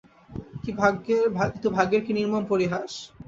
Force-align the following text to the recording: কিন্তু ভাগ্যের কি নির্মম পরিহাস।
কিন্তু 0.63 1.67
ভাগ্যের 1.71 2.01
কি 2.05 2.11
নির্মম 2.13 2.43
পরিহাস। 2.45 2.91